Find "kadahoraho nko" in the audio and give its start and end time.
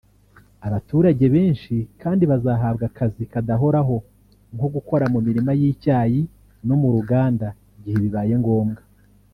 3.31-4.67